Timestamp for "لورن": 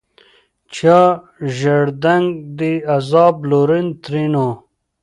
3.49-3.87